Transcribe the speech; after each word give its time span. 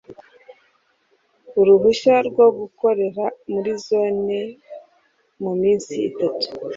uruhushya 1.59 2.15
rwo 2.27 2.47
gukorera 2.57 3.25
muri 3.51 3.71
Zone 3.85 4.39
mu 5.43 5.51
minsi 5.61 5.91
itatu 6.09 6.47